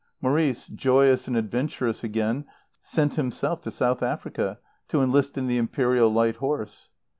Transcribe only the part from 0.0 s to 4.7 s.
Maurice, joyous and adventurous again, sent himself to South Africa,